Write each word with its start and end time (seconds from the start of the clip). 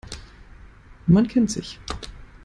Man 1.05 1.27
kennt 1.27 1.51
sich. 1.51 1.79